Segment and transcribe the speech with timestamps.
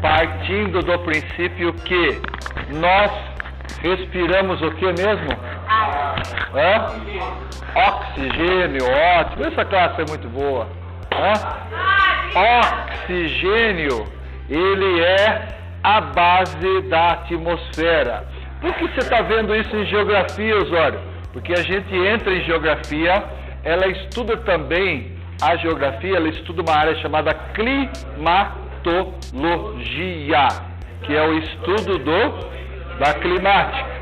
[0.00, 2.20] partindo do princípio que
[2.74, 3.10] nós
[3.82, 5.30] respiramos o que mesmo?
[6.54, 6.92] Hã?
[7.74, 8.84] Oxigênio,
[9.18, 9.44] ótimo.
[9.46, 10.68] Essa classe é muito boa.
[11.12, 11.32] Hã?
[13.04, 14.06] Oxigênio,
[14.48, 15.48] ele é
[15.82, 18.26] a base da atmosfera.
[18.60, 21.00] Por que você está vendo isso em geografia, Osório?
[21.32, 23.22] Porque a gente entra em geografia,
[23.62, 27.32] ela estuda também a geografia, ela estuda uma área chamada
[28.88, 30.48] climatologia,
[31.02, 33.98] que é o estudo do, da climática.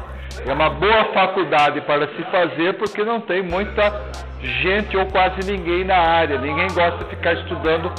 [0.46, 5.84] É uma boa faculdade para se fazer porque não tem muita gente ou quase ninguém
[5.84, 6.38] na área.
[6.38, 7.92] Ninguém gosta de ficar estudando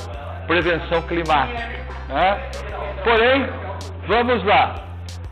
[0.46, 1.70] prevenção climática.
[2.08, 2.40] Né?
[3.04, 3.48] Porém,
[4.08, 4.76] vamos lá.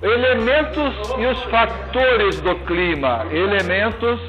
[0.02, 3.26] Elementos e os fatores do clima.
[3.32, 4.20] Elementos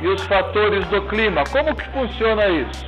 [0.00, 1.42] e os fatores do clima.
[1.50, 2.86] Como que funciona isso?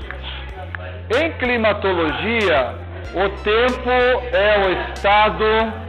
[1.21, 2.75] Em climatologia,
[3.15, 5.89] o tempo é o estado.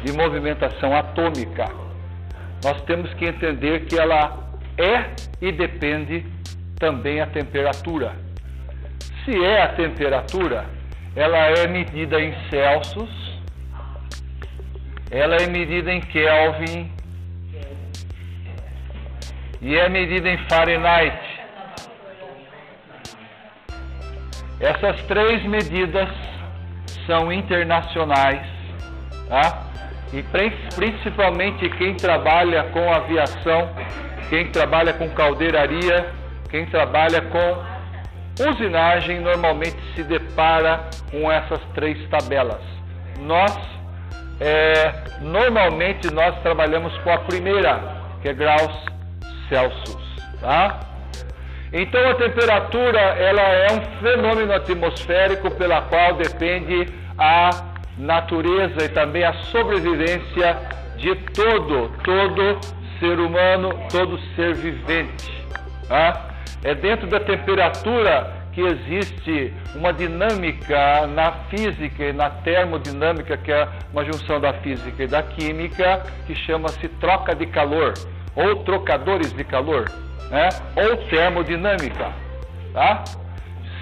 [0.04, 1.68] de movimentação atômica,
[2.64, 4.38] nós temos que entender que ela
[4.78, 5.10] é
[5.40, 6.24] e depende
[6.78, 8.14] também a temperatura.
[9.24, 10.64] Se é a temperatura,
[11.14, 13.40] ela é medida em Celsius,
[15.10, 16.90] ela é medida em Kelvin
[19.60, 21.31] e é medida em Fahrenheit.
[24.62, 26.08] Essas três medidas
[27.04, 28.46] são internacionais,
[29.28, 29.64] tá?
[30.12, 30.22] E
[30.74, 33.68] principalmente quem trabalha com aviação,
[34.30, 36.06] quem trabalha com caldeiraria,
[36.48, 37.72] quem trabalha com
[38.40, 42.62] Usinagem normalmente se depara com essas três tabelas.
[43.20, 43.54] Nós,
[44.40, 47.78] é, normalmente, nós trabalhamos com a primeira,
[48.22, 48.86] que é graus
[49.48, 50.80] Celsius, tá?
[51.72, 57.50] Então a temperatura ela é um fenômeno atmosférico pela qual depende a
[57.96, 60.58] natureza e também a sobrevivência
[60.96, 62.60] de todo, todo
[62.98, 65.30] ser humano, todo ser vivente.
[65.88, 66.28] Tá?
[66.62, 73.66] É dentro da temperatura que existe uma dinâmica na física e na termodinâmica, que é
[73.90, 77.94] uma junção da física e da química, que chama-se troca de calor,
[78.36, 79.90] ou trocadores de calor,
[80.30, 80.48] né?
[80.76, 82.12] ou termodinâmica.
[82.72, 83.04] Tá?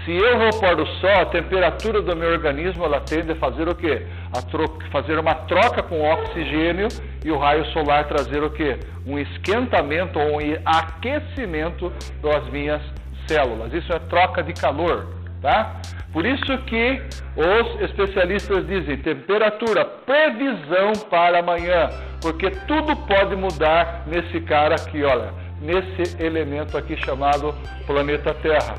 [0.05, 3.69] Se eu vou pôr o sol, a temperatura do meu organismo ela tende a fazer
[3.69, 4.07] o quê?
[4.33, 6.89] A fazer uma troca com o oxigênio
[7.23, 8.79] e o raio solar trazer o quê?
[9.07, 11.93] Um esquentamento ou um aquecimento
[12.23, 12.81] das minhas
[13.27, 13.73] células.
[13.75, 15.07] Isso é troca de calor,
[15.43, 15.81] tá?
[16.13, 17.03] Por isso que
[17.37, 21.89] os especialistas dizem temperatura, previsão para amanhã,
[22.21, 27.55] porque tudo pode mudar nesse cara aqui, olha, nesse elemento aqui chamado
[27.87, 28.77] planeta Terra.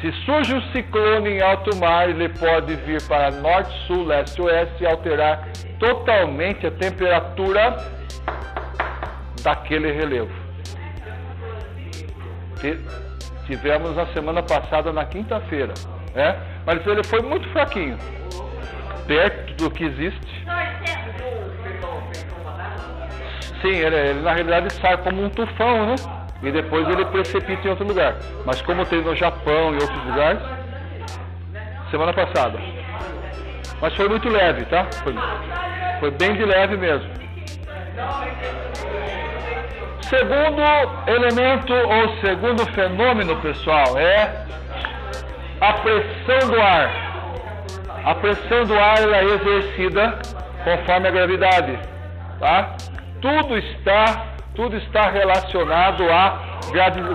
[0.00, 4.84] Se surge um ciclone em alto mar, ele pode vir para norte, sul, leste, oeste
[4.84, 5.48] e alterar
[5.78, 7.76] totalmente a temperatura
[9.42, 10.32] daquele relevo.
[13.46, 15.72] Tivemos na semana passada, na quinta-feira,
[16.14, 16.36] né?
[16.66, 17.96] mas ele foi muito fraquinho,
[19.06, 20.46] perto do que existe.
[23.62, 25.94] Sim, ele, ele na realidade sai como um tufão, né?
[26.42, 28.16] E depois ele precipita em outro lugar.
[28.44, 30.42] Mas como tem no Japão e outros lugares,
[31.90, 32.58] semana passada.
[33.80, 34.86] Mas foi muito leve, tá?
[35.02, 35.14] Foi,
[36.00, 37.08] foi bem de leve mesmo.
[40.02, 40.62] Segundo
[41.08, 44.46] elemento ou segundo fenômeno, pessoal, é
[45.60, 47.06] a pressão do ar.
[48.04, 50.18] A pressão do ar é exercida
[50.62, 51.78] conforme a gravidade,
[52.38, 52.76] tá?
[53.20, 56.60] Tudo está, tudo está relacionado à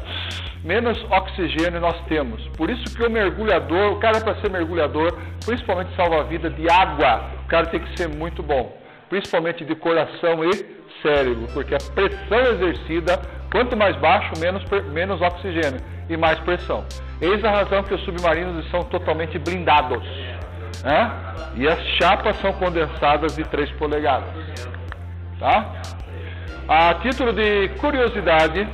[0.66, 2.46] menos oxigênio nós temos.
[2.58, 7.48] Por isso que o mergulhador, o cara para ser mergulhador, principalmente salva-vida de água, o
[7.48, 8.78] cara tem que ser muito bom.
[9.10, 13.22] Principalmente de coração e cérebro, porque a pressão exercida,
[13.52, 16.84] quanto mais baixo, menos, menos oxigênio e mais pressão.
[17.22, 20.04] Eis a razão que os submarinos são totalmente blindados.
[20.86, 21.12] Né?
[21.56, 24.30] E as chapas são condensadas de 3 polegadas.
[25.40, 25.82] Tá?
[26.68, 28.68] A título de curiosidade,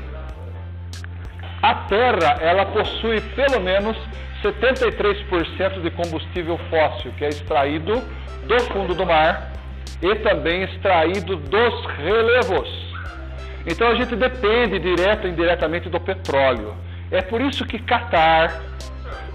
[1.61, 3.97] a Terra ela possui pelo menos
[4.43, 8.01] 73% de combustível fóssil que é extraído
[8.47, 9.51] do fundo do mar
[10.01, 12.69] e também extraído dos relevos.
[13.65, 16.75] Então a gente depende direto e indiretamente do petróleo.
[17.11, 18.61] É por isso que Catar,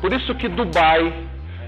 [0.00, 1.12] por isso que Dubai,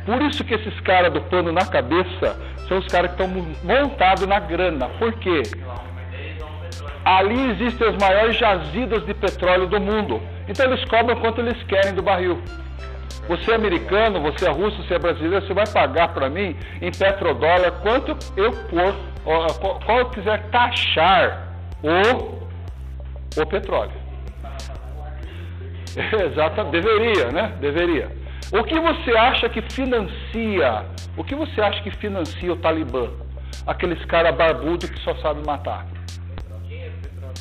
[0.08, 2.34] por isso que esses caras do pano na cabeça
[2.66, 3.28] são os caras que estão
[3.62, 4.88] montados na grana.
[4.98, 5.42] Por quê?
[7.04, 10.18] Ali existem os maiores jazidas de petróleo do mundo.
[10.48, 12.40] Então eles cobram quanto eles querem do barril.
[13.28, 16.90] Você é americano, você é russo, você é brasileiro, você vai pagar para mim em
[16.90, 18.94] petrodólar quanto eu for,
[19.84, 21.52] qual eu quiser taxar
[21.82, 23.92] o, o petróleo.
[26.32, 27.52] Exato, deveria, né?
[27.60, 28.17] Deveria.
[28.50, 30.86] O que você acha que financia?
[31.18, 33.10] O que você acha que financia o Talibã?
[33.66, 35.86] Aqueles caras barbudos que só sabem matar.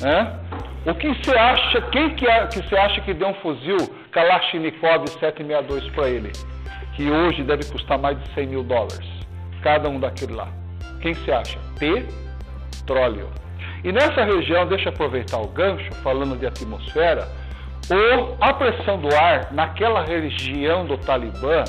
[0.04, 0.90] É?
[0.90, 3.78] O que você acha, quem que, é, que você acha que deu um fuzil
[4.12, 6.30] Kalashnikov 762 para ele?
[6.94, 9.08] Que hoje deve custar mais de 100 mil dólares.
[9.62, 10.48] Cada um daquele lá.
[11.00, 11.58] Quem você acha?
[11.78, 13.30] Petróleo.
[13.82, 17.26] E nessa região, deixa eu aproveitar o gancho, falando de atmosfera,
[17.90, 21.64] ou a pressão do ar naquela região do Talibã,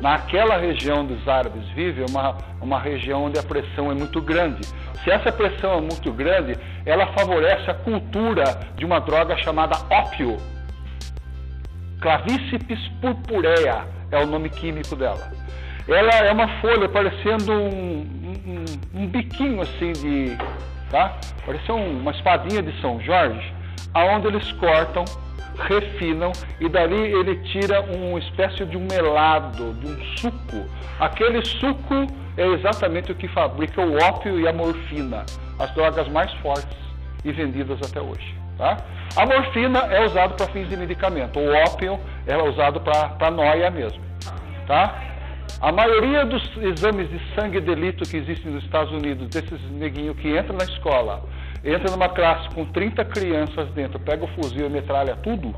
[0.00, 4.20] naquela região onde os árabes vivem, é uma, uma região onde a pressão é muito
[4.20, 4.64] grande.
[5.02, 8.44] Se essa pressão é muito grande, ela favorece a cultura
[8.76, 10.36] de uma droga chamada ópio.
[12.00, 15.32] Clavíceps purpurea é o nome químico dela.
[15.88, 18.06] Ela é uma folha parecendo um,
[18.46, 18.64] um,
[18.94, 20.36] um biquinho assim de.
[20.90, 21.18] Tá?
[21.44, 23.52] Parece uma espadinha de São Jorge,
[23.92, 25.04] aonde eles cortam
[25.58, 30.66] refinam e dali ele tira uma espécie de um melado, de um suco.
[30.98, 32.06] Aquele suco
[32.36, 35.24] é exatamente o que fabrica o ópio e a morfina,
[35.58, 36.76] as drogas mais fortes
[37.24, 38.34] e vendidas até hoje.
[38.58, 38.76] Tá?
[39.16, 44.02] A morfina é usada para fins de medicamento, o ópio é usado para noia mesmo.
[44.66, 45.02] Tá?
[45.60, 50.16] A maioria dos exames de sangue de delito que existem nos Estados Unidos, desses neguinhos
[50.18, 51.22] que entram na escola,
[51.64, 55.54] entra numa classe com 30 crianças dentro, pega o fuzil e metralha tudo,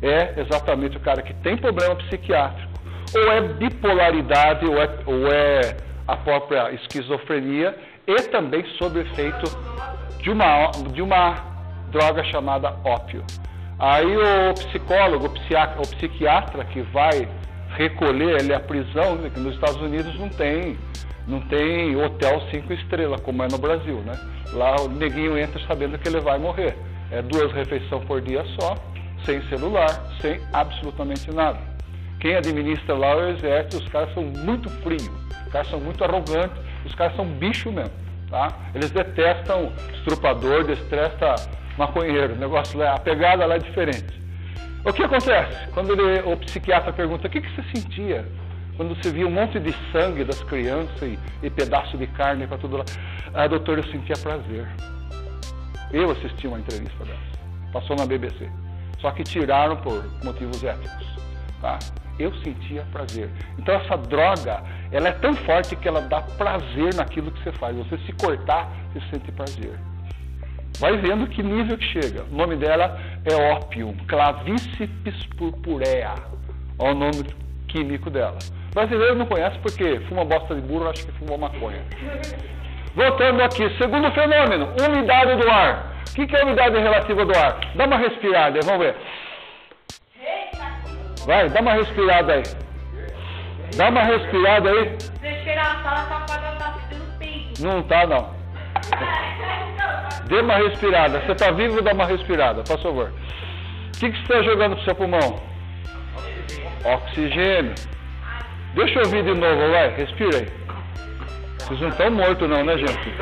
[0.00, 2.72] é exatamente o cara que tem problema psiquiátrico,
[3.14, 9.50] ou é bipolaridade, ou é, ou é a própria esquizofrenia, e também sob efeito
[10.22, 11.34] de uma, de uma
[11.90, 13.24] droga chamada ópio.
[13.78, 17.28] Aí o psicólogo, o, psiquiatra, o psiquiatra que vai
[17.76, 20.76] recolher ele à prisão, né, que nos Estados Unidos não tem,
[21.28, 24.18] não tem hotel cinco estrelas, como é no Brasil, né?
[24.52, 26.74] Lá o neguinho entra sabendo que ele vai morrer.
[27.10, 28.74] É duas refeições por dia só,
[29.24, 29.88] sem celular,
[30.20, 31.58] sem absolutamente nada.
[32.18, 35.08] Quem administra lá é o exército, os caras são muito frios,
[35.46, 37.92] os caras são muito arrogantes, os caras são bicho mesmo,
[38.30, 38.48] tá?
[38.74, 41.34] Eles detestam estrupador, detestam
[41.76, 44.18] maconheiro, o negócio lá, a pegada lá é diferente.
[44.84, 45.68] O que acontece?
[45.74, 48.26] Quando ele, o psiquiatra pergunta, o que, que você sentia
[48.78, 52.58] quando você via um monte de sangue das crianças e, e pedaço de carne para
[52.58, 52.84] tudo lá?
[53.34, 54.68] Ah, doutor, eu sentia prazer.
[55.92, 57.72] Eu assisti uma entrevista dessa.
[57.72, 58.48] Passou na BBC.
[59.00, 61.06] Só que tiraram por motivos éticos.
[61.60, 61.76] Tá?
[62.20, 63.28] Eu sentia prazer.
[63.58, 67.76] Então essa droga, ela é tão forte que ela dá prazer naquilo que você faz.
[67.78, 69.76] Você se cortar, você sente prazer.
[70.78, 72.22] Vai vendo que nível que chega.
[72.30, 76.14] O nome dela é ópio, clavíceps purpurea.
[76.78, 77.24] Olha o nome
[77.66, 78.38] químico dela.
[78.78, 81.82] Brasileiro não conhece porque fuma bosta de burro, acho que fumou maconha.
[82.94, 85.96] Voltando aqui, segundo fenômeno, umidade do ar.
[86.08, 87.58] O que, que é a umidade relativa do ar?
[87.74, 88.94] Dá uma respirada, vamos ver.
[91.26, 92.42] Vai, dá uma respirada aí.
[93.76, 94.96] Dá uma respirada aí.
[97.60, 98.30] Não tá, não.
[100.28, 101.20] Dê uma respirada.
[101.22, 103.10] Você está vivo, dá uma respirada, por favor.
[103.88, 105.42] O que, que você está jogando para o seu pulmão?
[106.84, 107.74] Oxigênio.
[108.74, 109.88] Deixa eu ouvir de novo, vai.
[109.94, 110.48] Respira aí.
[111.58, 113.14] Vocês não estão mortos não, né, gente?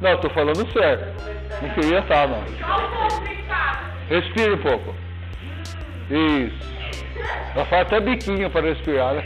[0.00, 1.06] Não, estou falando sério.
[1.60, 2.42] Não queria estar, não.
[4.08, 4.94] Respire um pouco.
[6.10, 6.70] Isso.
[7.54, 9.24] Ela faz até biquinho para respirar, né?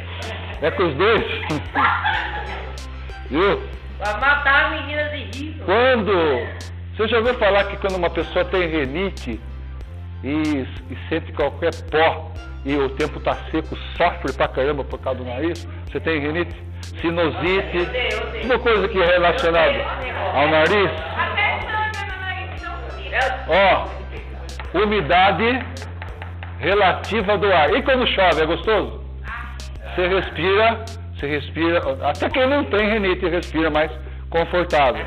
[0.62, 1.24] É com os dois.
[3.30, 3.62] Viu?
[3.98, 5.64] Vai matar a menina de riso.
[5.64, 6.64] Quando.
[6.96, 9.40] Você já ouviu falar que quando uma pessoa tem renite
[10.24, 12.32] e, e sente qualquer pó
[12.64, 15.68] e o tempo está seco, sofre pra caramba por causa do nariz?
[15.86, 16.56] Você tem renite?
[17.00, 17.88] Sinusite?
[18.44, 19.84] Uma coisa que é relacionada
[20.34, 20.90] ao nariz?
[23.48, 25.64] Ó, umidade
[26.58, 27.72] relativa do ar.
[27.74, 29.04] E quando chove, é gostoso?
[29.94, 30.84] Você respira
[31.24, 33.90] você respira, até quem não tem renite respira mais
[34.28, 35.04] confortável.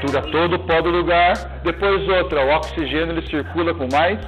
[0.00, 1.32] Tira todo o pó do lugar.
[1.66, 4.20] Depois outra, o oxigênio ele circula com mais.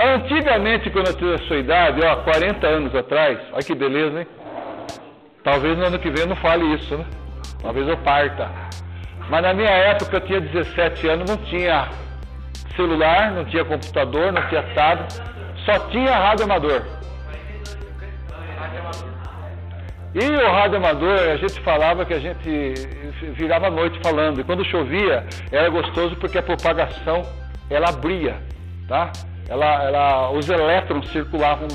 [0.00, 4.26] Antigamente, quando eu tinha a sua idade, ó, 40 anos atrás, olha que beleza, hein?
[5.44, 7.04] Talvez no ano que vem eu não fale isso, né?
[7.62, 8.50] Talvez eu parta.
[9.30, 11.88] Mas na minha época, eu tinha 17 anos, não tinha
[12.74, 15.22] celular, não tinha computador, não tinha tablet,
[15.64, 16.82] só tinha rádio amador.
[20.18, 22.72] E o rádio amador, a gente falava que a gente
[23.34, 24.40] virava a noite falando.
[24.40, 27.20] E quando chovia, era gostoso porque a propagação,
[27.68, 28.38] ela abria,
[28.88, 29.12] tá?
[29.46, 31.68] Ela, ela, os elétrons circulavam,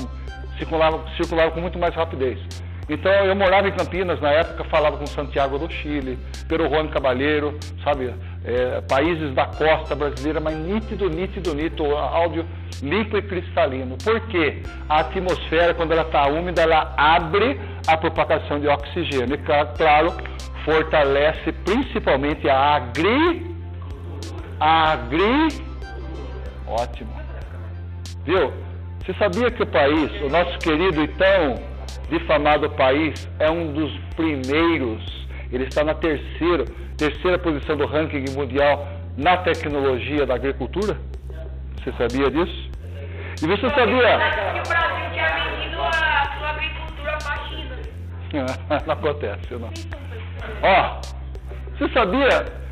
[0.58, 2.40] circulavam, circulavam com muito mais rapidez.
[2.88, 6.18] Então eu morava em Campinas na época, falava com Santiago do Chile,
[6.48, 8.12] Pero Juan Cabalheiro, sabe,
[8.44, 12.44] é, países da costa brasileira, mas nítido, nítido, nítido, áudio
[12.82, 13.96] limpo e cristalino.
[14.02, 14.62] Por quê?
[14.88, 19.34] A atmosfera, quando ela está úmida, ela abre a propagação de oxigênio.
[19.34, 20.12] E claro,
[20.64, 23.46] fortalece principalmente a agri.
[24.58, 25.62] A agri.
[26.66, 27.10] Ótimo.
[28.24, 28.52] Viu?
[29.04, 31.56] Você sabia que o país, o nosso querido e tão
[32.08, 36.64] difamado país, é um dos primeiros, ele está na terceira,
[36.96, 40.96] terceira posição do ranking mundial na tecnologia da agricultura?
[41.76, 42.70] Você sabia disso?
[43.42, 44.18] E você sabia?
[44.52, 48.46] Que o Brasil tinha vendido a sua agricultura para a China.
[48.86, 49.70] não acontece, não.
[50.62, 51.00] Ó,
[51.76, 52.62] você sabia?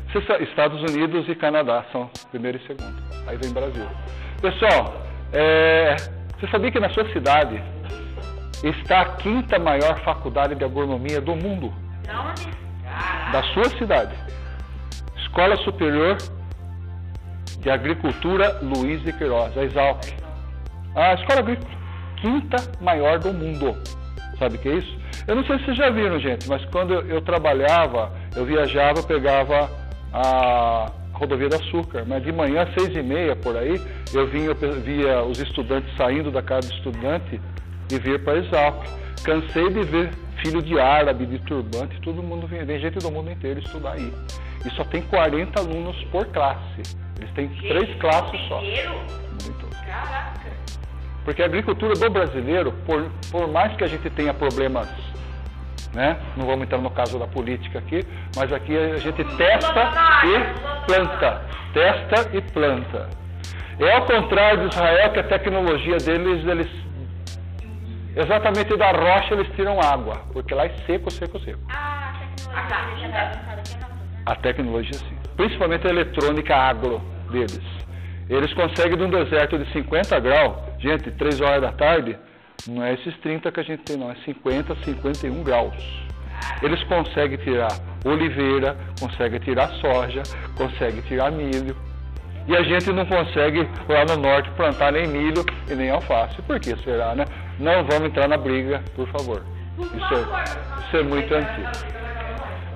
[0.41, 3.01] Estados Unidos e Canadá são primeiro e segundo.
[3.27, 3.87] Aí vem Brasil.
[4.41, 5.95] Pessoal, é,
[6.37, 7.61] você sabia que na sua cidade
[8.63, 11.73] está a quinta maior faculdade de agronomia do mundo?
[13.31, 14.13] Da sua cidade.
[15.17, 16.17] Escola Superior
[17.59, 20.03] de Agricultura Luiz de Queiroz, a Exalc.
[20.95, 21.69] A escola agrícola,
[22.17, 23.77] quinta maior do mundo.
[24.37, 24.99] Sabe o que é isso?
[25.27, 29.03] Eu não sei se vocês já viram, gente, mas quando eu, trabalhava, eu viajava, eu
[29.03, 29.69] pegava
[30.11, 32.03] a rodovia do açúcar.
[32.07, 33.79] Mas de manhã, às seis e meia, por aí,
[34.13, 37.39] eu vinha, eu via os estudantes saindo da casa do estudante
[37.91, 38.83] e vir para Exalc.
[39.23, 40.09] Cansei de ver
[40.41, 44.13] filho de árabe, de turbante, todo mundo vem, vem gente do mundo inteiro estudar aí.
[44.65, 46.81] E só tem 40 alunos por classe.
[47.17, 48.59] Eles têm três classes só.
[48.61, 49.67] Muito.
[49.85, 50.51] Caraca.
[51.23, 54.89] Porque a agricultura do brasileiro, por, por mais que a gente tenha problemas,
[55.93, 56.17] né?
[56.35, 58.05] Não vamos entrar no caso da política aqui,
[58.35, 59.91] mas aqui a gente testa
[60.25, 61.41] e planta.
[61.73, 63.09] Testa e planta.
[63.79, 66.67] É ao contrário de Israel que a tecnologia deles, eles
[68.15, 71.59] exatamente da rocha eles tiram água, porque lá é seco, seco, seco.
[71.69, 72.13] Ah,
[72.53, 73.89] a tecnologia vai avançada aqui não.
[74.25, 75.17] A tecnologia sim.
[75.35, 77.01] Principalmente a eletrônica agro
[77.31, 77.61] deles.
[78.29, 82.17] Eles conseguem de um deserto de 50 graus, gente, 3 horas da tarde,
[82.67, 85.75] não é esses 30 que a gente tem, não, é 50, 51 graus.
[86.61, 87.71] Eles conseguem tirar
[88.05, 90.23] oliveira, conseguem tirar soja,
[90.55, 91.75] conseguem tirar milho.
[92.47, 96.41] E a gente não consegue lá no norte plantar nem milho e nem alface.
[96.41, 97.25] Por que será, né?
[97.61, 99.43] Não vamos entrar na briga, por favor.
[99.77, 101.69] Isso é, isso é muito antigo.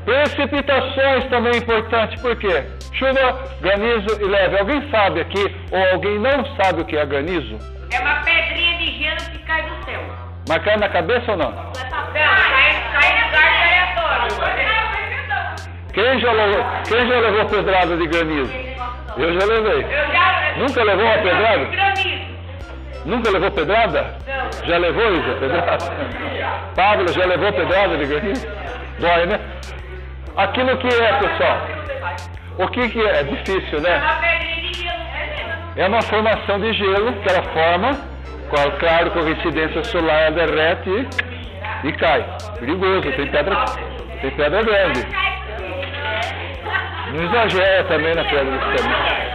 [0.05, 2.63] Precipitações também é importante, por quê?
[2.93, 4.59] Chuva, granizo e leve.
[4.59, 7.57] Alguém sabe aqui, ou alguém não sabe o que é granizo?
[7.91, 10.01] É uma pedrinha de gelo que cai do céu.
[10.47, 11.49] Mas cai na cabeça ou não?
[11.49, 14.35] Não, cai, cai em lugar aleatório.
[15.93, 18.53] Quem já, levou, quem já levou pedrada de granizo?
[19.17, 19.83] Eu já levei.
[19.83, 20.53] Eu já...
[20.57, 21.95] Nunca levou uma pedrada?
[23.05, 24.15] Nunca levou pedrada?
[24.25, 24.67] Não.
[24.67, 25.77] Já levou, Isa, pedrada?
[26.75, 28.47] Pablo, já levou pedrada de granizo?
[28.99, 29.39] Dói, né?
[30.35, 31.59] Aquilo que é, pessoal?
[32.57, 33.19] O que, que é?
[33.19, 33.97] É difícil, É né?
[33.97, 34.25] uma.
[34.25, 35.73] É mesmo.
[35.77, 37.99] É uma formação de gelo que ela forma,
[38.79, 40.89] claro, com a incidência solar ela derrete
[41.83, 42.25] e, e cai.
[42.59, 43.65] Perigoso, tem pedra,
[44.21, 45.05] tem pedra grande.
[47.13, 49.25] Não exagera também na pedra desse tamanho.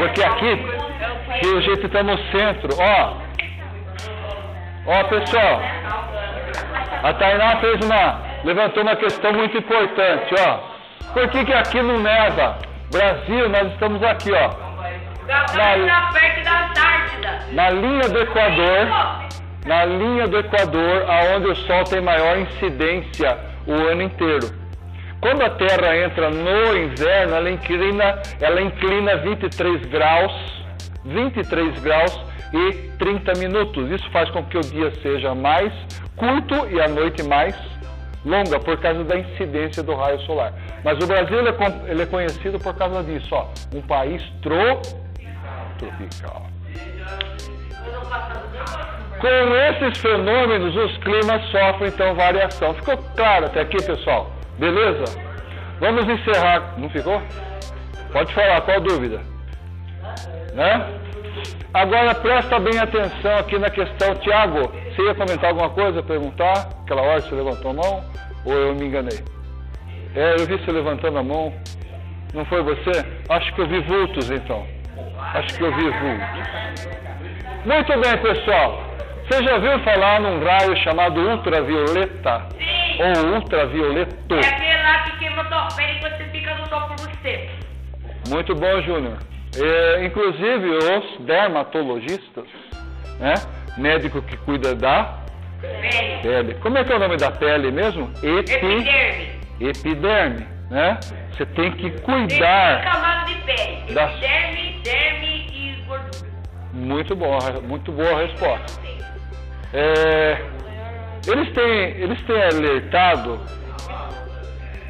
[0.00, 0.58] Porque aqui,
[1.60, 3.16] jeito está no centro, ó.
[4.86, 5.60] Ó, pessoal.
[7.02, 11.12] A Tainá fez uma, levantou uma questão muito importante, ó.
[11.12, 12.56] Por que, que aqui não neva?
[12.90, 14.48] Brasil, nós estamos aqui, ó.
[15.26, 15.44] Da
[16.64, 17.38] Antártida.
[17.52, 18.86] Na linha do Equador,
[19.66, 24.59] na linha do Equador, aonde o Sol tem maior incidência o ano inteiro.
[25.20, 30.32] Quando a Terra entra no inverno, ela inclina, ela inclina 23 graus,
[31.04, 32.18] 23 graus
[32.54, 33.90] e 30 minutos.
[33.90, 35.72] Isso faz com que o dia seja mais
[36.16, 37.54] curto e a noite mais
[38.24, 40.52] longa, por causa da incidência do raio solar.
[40.84, 44.80] Mas o Brasil ele é, ele é conhecido por causa disso, ó, um país tro-
[45.78, 46.46] tropical.
[49.20, 52.72] Com esses fenômenos, os climas sofrem então variação.
[52.74, 54.30] Ficou claro até aqui, pessoal?
[54.60, 55.04] Beleza?
[55.80, 56.74] Vamos encerrar.
[56.78, 57.20] Não ficou?
[58.12, 59.22] Pode falar, qual dúvida?
[60.54, 60.86] Né?
[61.72, 64.14] Agora presta bem atenção aqui na questão.
[64.16, 66.68] Tiago, você ia comentar alguma coisa, perguntar?
[66.82, 68.04] Aquela hora você levantou a mão?
[68.44, 69.18] Ou eu me enganei?
[70.14, 71.54] É, eu vi você levantando a mão.
[72.34, 72.90] Não foi você?
[73.30, 74.66] Acho que eu vi vultos então.
[75.32, 76.86] Acho que eu vi vultos.
[77.64, 78.82] Muito bem, pessoal.
[79.24, 82.46] Você já ouviu falar num raio chamado ultravioleta?
[82.58, 82.79] Sim.
[82.98, 84.34] Ou ultravioleto?
[84.34, 87.52] É aquele lá que queima tua pele e você fica no topo do seco.
[88.28, 89.18] Muito bom, Júnior.
[89.56, 92.44] É, inclusive os dermatologistas,
[93.18, 93.34] né?
[93.76, 95.18] Médico que cuida da
[95.60, 96.22] Pele.
[96.22, 96.54] pele.
[96.62, 98.10] Como é que é o nome da pele mesmo?
[98.22, 99.28] Epi, Epiderme.
[99.60, 100.98] epiderme, né?
[101.32, 102.82] Você tem que cuidar.
[102.84, 103.92] camadas de pele.
[103.92, 106.30] Da- Epiderme, derme e gordura.
[106.72, 108.80] Muito bom, muito boa a resposta.
[109.72, 110.38] É,
[111.26, 113.40] eles têm, eles têm alertado,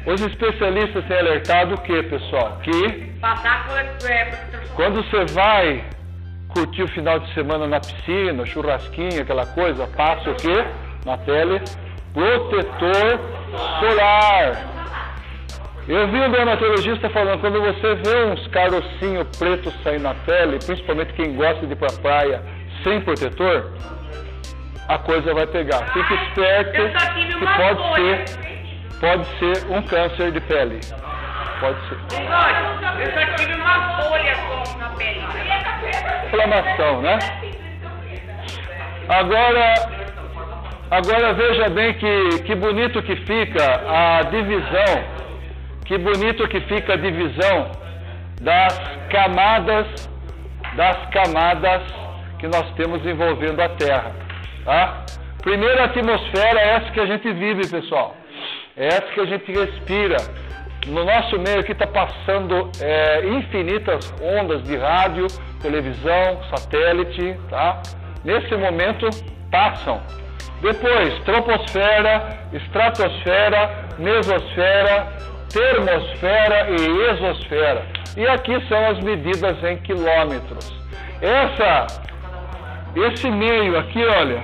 [0.05, 2.57] os especialistas têm alertado o que, pessoal?
[2.63, 3.11] Que
[4.07, 5.83] é, Quando você vai
[6.49, 10.65] curtir o final de semana na piscina, churrasquinho, aquela coisa, passa o quê?
[11.05, 11.61] Na pele,
[12.13, 13.19] protetor
[13.79, 14.71] solar.
[15.87, 21.13] Eu vi um dermatologista falando, quando você vê uns carocinhos pretos saindo na pele, principalmente
[21.13, 22.41] quem gosta de ir pra praia
[22.83, 23.71] sem protetor,
[24.87, 25.85] a coisa vai pegar.
[25.93, 26.81] Fique esperto
[27.39, 30.79] que pode ser, pode ser um câncer de pele.
[31.59, 31.97] Pode ser.
[32.27, 34.35] Olha, eu só tive uma folha
[34.77, 35.21] na pele.
[36.25, 37.19] inflamação, né?
[39.09, 39.73] Agora,
[40.89, 45.03] agora veja bem que, que bonito que fica a divisão,
[45.85, 47.71] que bonito que fica a divisão
[48.41, 50.09] das camadas,
[50.75, 51.81] das camadas
[52.39, 54.13] que nós temos envolvendo a Terra,
[54.63, 55.05] tá?
[55.41, 58.15] Primeira atmosfera é essa que a gente vive, pessoal.
[58.77, 60.17] É essa que a gente respira.
[60.87, 65.27] No nosso meio aqui está passando é, infinitas ondas de rádio,
[65.61, 67.81] televisão, satélite, tá?
[68.23, 69.09] Nesse momento
[69.51, 70.01] passam.
[70.61, 75.07] Depois, troposfera, estratosfera, mesosfera,
[75.51, 77.85] termosfera e exosfera.
[78.17, 80.71] E aqui são as medidas em quilômetros.
[81.21, 81.87] Essa,
[82.95, 84.41] esse meio aqui, olha,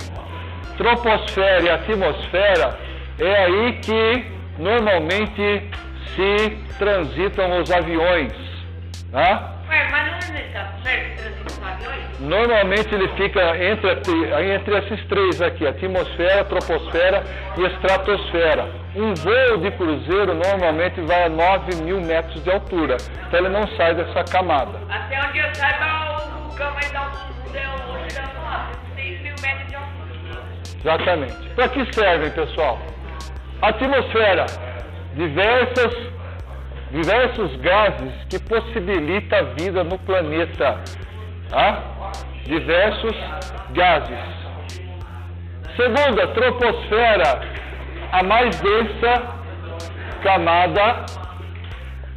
[0.78, 2.78] troposfera e atmosfera,
[3.20, 4.26] é aí que
[4.60, 5.70] normalmente
[6.16, 8.34] se transitam os aviões.
[9.12, 9.54] Tá?
[9.70, 10.82] Ué, mas não é certo?
[10.82, 12.20] que transita os aviões?
[12.20, 13.92] Normalmente ele fica entre,
[14.56, 17.24] entre esses três aqui, atmosfera, troposfera
[17.58, 18.70] e estratosfera.
[18.96, 23.68] Um voo de cruzeiro normalmente vai a 9 mil metros de altura, então ele não
[23.76, 24.80] sai dessa camada.
[24.90, 29.22] Até onde eu saiba, o vulcão mais alto do mundo é o Monte da 6
[29.22, 30.44] mil metros de altura.
[30.80, 31.50] Exatamente.
[31.56, 32.80] Para que servem, pessoal?
[33.62, 34.46] Atmosfera,
[35.16, 35.94] diversas,
[36.92, 40.80] diversos gases que possibilitam a vida no planeta.
[41.50, 41.84] Tá?
[42.46, 43.16] Diversos
[43.72, 44.38] gases.
[45.76, 47.42] Segunda, troposfera,
[48.12, 49.38] a mais densa
[50.24, 51.06] camada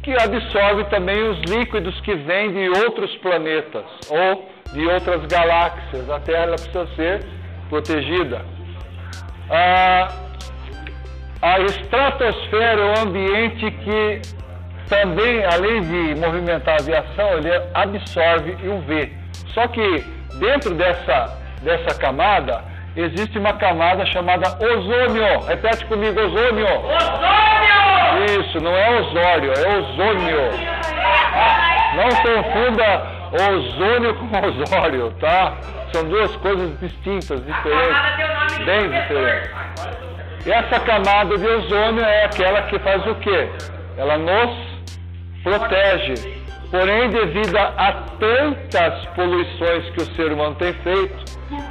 [0.03, 6.09] que absorve também os líquidos que vêm de outros planetas ou de outras galáxias.
[6.09, 7.25] A Terra ela precisa ser
[7.69, 8.41] protegida.
[9.49, 10.07] Ah,
[11.41, 14.21] a estratosfera é um ambiente que
[14.87, 19.11] também, além de movimentar a aviação, ele absorve UV.
[19.53, 20.05] Só que
[20.39, 22.63] dentro dessa, dessa camada
[22.95, 25.39] existe uma camada chamada ozônio.
[25.47, 26.67] Repete comigo, ozônio.
[26.67, 28.41] Ozônio!
[28.41, 30.41] Isso, não é osório, é ozônio.
[31.95, 35.57] Não confunda ozônio com osório, tá?
[35.93, 38.57] São duas coisas distintas, diferentes.
[38.65, 39.51] Bem diferentes.
[40.45, 43.49] E essa camada de ozônio é aquela que faz o quê?
[43.97, 44.71] Ela nos
[45.43, 46.41] protege.
[46.71, 51.15] Porém, devido a tantas poluições que o ser humano tem feito,
[51.49, 51.61] né?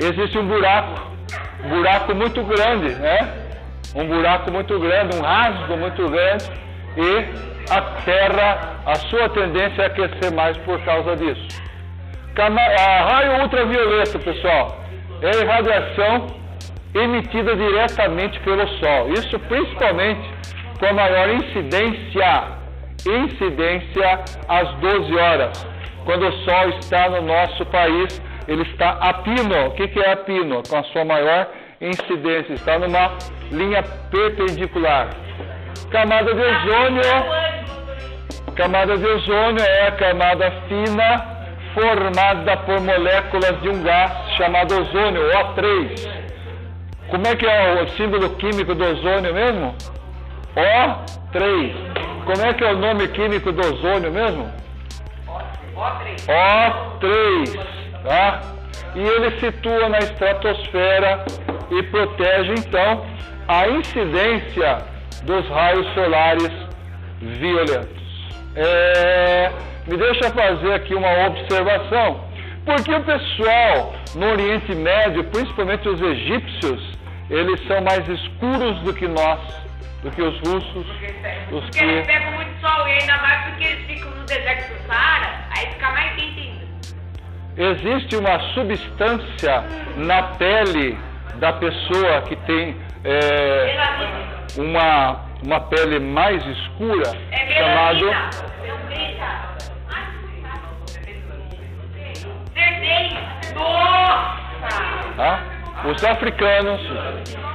[0.00, 1.08] existe um buraco,
[1.64, 3.32] um buraco muito grande, né?
[3.94, 6.50] Um buraco muito grande, um rasgo muito grande,
[6.96, 11.62] e a Terra, a sua tendência é aquecer mais por causa disso.
[12.36, 14.78] A raio ultravioleta, pessoal,
[15.20, 16.26] é a radiação
[16.94, 19.12] emitida diretamente pelo Sol.
[19.12, 20.28] Isso principalmente
[20.78, 22.44] com a maior incidência,
[23.06, 25.66] incidência às 12 horas,
[26.04, 29.66] quando o Sol está no nosso país, ele está a pino.
[29.66, 30.62] O que, que é a pino?
[30.68, 31.46] Com a sua maior
[31.80, 33.12] incidência, está numa
[33.52, 35.10] linha perpendicular.
[35.90, 37.02] Camada de ozônio.
[38.54, 41.26] Camada de ozônio é a camada fina
[41.74, 46.08] formada por moléculas de um gás chamado ozônio, O3.
[47.08, 49.74] Como é que é o símbolo químico do ozônio mesmo?
[50.54, 51.74] O3.
[52.24, 54.48] Como é que é o nome químico do ozônio mesmo?
[56.28, 57.66] O3.
[58.04, 58.40] Tá?
[58.94, 61.24] E ele situa na estratosfera
[61.68, 63.04] e protege então
[63.48, 64.89] a incidência
[65.22, 66.52] dos raios solares
[67.20, 68.00] violentos.
[68.56, 69.52] É,
[69.86, 72.28] me deixa fazer aqui uma observação.
[72.64, 76.98] Porque o pessoal no Oriente Médio, principalmente os egípcios,
[77.30, 79.40] eles são mais escuros do que nós,
[80.02, 80.86] do que os russos,
[81.50, 84.72] os Porque eles que pegam muito sol e ainda mais porque eles ficam no deserto
[84.72, 86.40] do Saara, aí fica mais quente
[87.56, 87.72] ainda.
[87.72, 89.64] existe uma substância
[89.96, 90.98] na pele
[91.36, 94.39] da pessoa que tem é.
[94.56, 98.10] Uma, uma pele mais escura, É chamado
[105.16, 105.42] tá?
[105.84, 106.80] os africanos,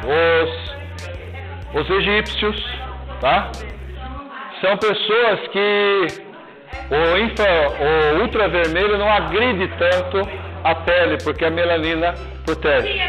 [0.06, 2.66] os, os egípcios,
[3.20, 3.52] tá?
[4.62, 6.08] São pessoas que
[6.90, 10.28] o, infra, o ultravermelho não agride tanto
[10.64, 12.14] a pele, porque a melanina
[12.46, 12.94] protege.
[12.94, 13.00] Sim,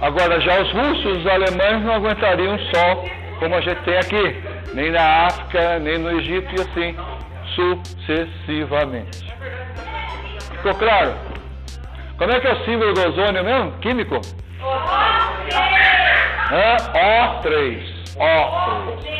[0.00, 3.04] Agora, já os russos, os alemães não aguentariam sol
[3.38, 4.42] como a gente tem aqui,
[4.74, 6.96] nem na África, nem no Egito e assim
[7.54, 9.24] sucessivamente.
[10.52, 11.14] Ficou claro?
[12.18, 13.72] Como é que é o símbolo do ozônio mesmo?
[13.80, 14.20] Químico?
[16.52, 16.76] É
[17.42, 17.82] O3.
[18.16, 19.16] O3.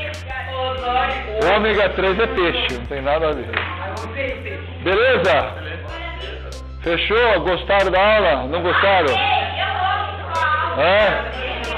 [1.57, 3.51] Ômega 3 é peixe, não tem nada a ver.
[4.83, 5.53] Beleza?
[6.83, 7.41] Fechou?
[7.41, 8.47] Gostaram da aula?
[8.47, 9.15] Não gostaram?
[10.79, 11.76] É?